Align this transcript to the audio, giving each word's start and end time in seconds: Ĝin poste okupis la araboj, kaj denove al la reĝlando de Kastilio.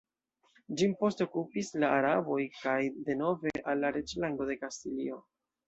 Ĝin 0.79 0.95
poste 1.01 1.27
okupis 1.27 1.69
la 1.83 1.91
araboj, 1.99 2.39
kaj 2.63 2.75
denove 3.11 3.55
al 3.61 3.81
la 3.87 3.95
reĝlando 4.01 4.51
de 4.51 4.59
Kastilio. 4.67 5.25